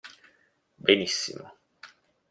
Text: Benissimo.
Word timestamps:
Benissimo. 0.79 1.47